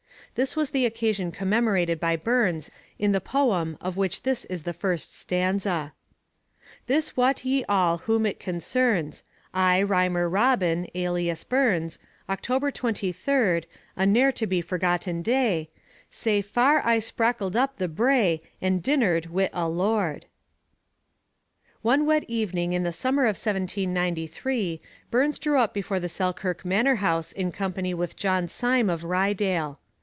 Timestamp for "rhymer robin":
9.83-10.87